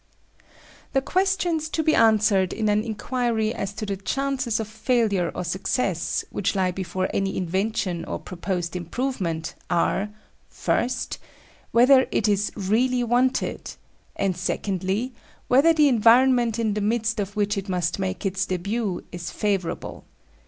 The 0.93 1.01
questions 1.03 1.69
to 1.69 1.83
be 1.83 1.93
answered 1.93 2.53
in 2.53 2.69
an 2.69 2.83
inquiry 2.83 3.53
as 3.53 3.71
to 3.73 3.85
the 3.85 3.97
chances 3.97 4.59
of 4.59 4.67
failure 4.67 5.31
or 5.35 5.43
success 5.43 6.25
which 6.31 6.55
lie 6.55 6.71
before 6.71 7.07
any 7.13 7.37
invention 7.37 8.03
or 8.05 8.17
proposed 8.17 8.75
improvement 8.75 9.53
are, 9.69 10.09
first, 10.49 11.19
whether 11.69 12.07
it 12.09 12.27
is 12.27 12.51
really 12.55 13.03
wanted; 13.03 13.75
and, 14.15 14.35
secondly, 14.35 15.13
whether 15.47 15.71
the 15.71 15.87
environment 15.87 16.57
in 16.57 16.73
the 16.73 16.81
midst 16.81 17.19
of 17.19 17.35
which 17.35 17.55
it 17.55 17.69
must 17.69 17.99
make 17.99 18.25
its 18.25 18.47
début 18.47 19.03
is 19.11 19.29
favourable. 19.29 20.05